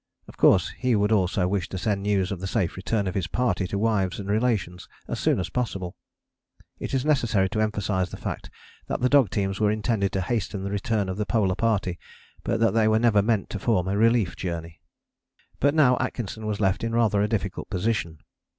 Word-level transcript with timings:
Of 0.27 0.35
course 0.35 0.73
he 0.79 0.95
would 0.95 1.11
also 1.11 1.47
wish 1.47 1.69
to 1.69 1.77
send 1.77 2.01
news 2.01 2.31
of 2.31 2.39
the 2.39 2.47
safe 2.47 2.75
return 2.75 3.05
of 3.05 3.13
his 3.13 3.27
party 3.27 3.67
to 3.67 3.77
wives 3.77 4.19
and 4.19 4.27
relations 4.27 4.89
as 5.07 5.19
soon 5.19 5.39
as 5.39 5.51
possible. 5.51 5.95
It 6.79 6.95
is 6.95 7.05
necessary 7.05 7.47
to 7.49 7.61
emphasize 7.61 8.09
the 8.09 8.17
fact 8.17 8.49
that 8.87 9.01
the 9.01 9.09
dog 9.09 9.29
teams 9.29 9.59
were 9.59 9.69
intended 9.69 10.11
to 10.13 10.21
hasten 10.21 10.63
the 10.63 10.71
return 10.71 11.07
of 11.07 11.17
the 11.17 11.27
Polar 11.27 11.53
Party, 11.53 11.99
but 12.43 12.59
that 12.59 12.73
they 12.73 12.87
were 12.87 12.97
never 12.97 13.21
meant 13.21 13.51
to 13.51 13.59
form 13.59 13.87
a 13.87 13.95
relief 13.95 14.35
journey. 14.35 14.81
But 15.59 15.75
now 15.75 15.97
Atkinson 15.99 16.47
was 16.47 16.59
left 16.59 16.83
in 16.83 16.93
a 16.93 16.97
rather 16.97 17.27
difficult 17.27 17.69
position. 17.69 18.17